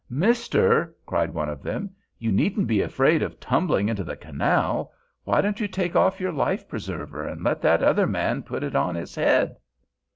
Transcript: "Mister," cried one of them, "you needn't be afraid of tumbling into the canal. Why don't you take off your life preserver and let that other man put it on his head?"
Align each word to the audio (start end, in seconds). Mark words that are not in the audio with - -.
"Mister," 0.09 0.95
cried 1.05 1.31
one 1.31 1.47
of 1.47 1.61
them, 1.61 1.91
"you 2.17 2.31
needn't 2.31 2.65
be 2.65 2.81
afraid 2.81 3.21
of 3.21 3.39
tumbling 3.39 3.87
into 3.87 4.03
the 4.03 4.15
canal. 4.15 4.91
Why 5.25 5.41
don't 5.41 5.59
you 5.59 5.67
take 5.67 5.95
off 5.95 6.19
your 6.19 6.31
life 6.31 6.67
preserver 6.67 7.23
and 7.27 7.43
let 7.43 7.61
that 7.61 7.83
other 7.83 8.07
man 8.07 8.41
put 8.41 8.63
it 8.63 8.75
on 8.75 8.95
his 8.95 9.13
head?" 9.13 9.57